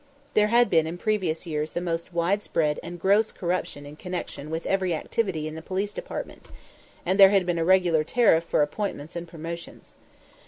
[0.33, 4.65] There had been in previous years the most widespread and gross corruption in connection with
[4.65, 6.47] every activity in the Police Department,
[7.05, 9.97] and there had been a regular tariff for appointments and promotions.